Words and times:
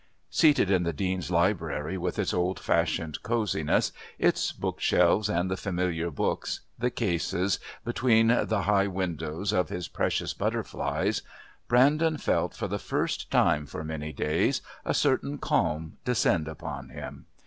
Seated 0.31 0.71
in 0.71 0.81
the 0.81 0.93
Dean's 0.93 1.29
library, 1.29 1.95
with 1.95 2.17
its 2.17 2.33
old 2.33 2.59
fashioned 2.59 3.21
cosiness 3.21 3.91
its 4.17 4.51
book 4.51 4.79
shelves 4.79 5.29
and 5.29 5.47
the 5.47 5.55
familiar 5.55 6.09
books, 6.09 6.61
the 6.79 6.89
cases, 6.89 7.59
between 7.85 8.29
the 8.47 8.63
high 8.63 8.87
windows, 8.87 9.53
of 9.53 9.69
his 9.69 9.87
precious 9.87 10.33
butterflies 10.33 11.21
Brandon 11.67 12.17
felt, 12.17 12.55
for 12.55 12.67
the 12.67 12.79
first 12.79 13.29
time 13.29 13.67
for 13.67 13.83
many 13.83 14.11
days, 14.11 14.63
a 14.85 14.95
certain 14.95 15.37
calm 15.37 15.97
descend 16.03 16.47
upon 16.47 16.89
him. 16.89 17.27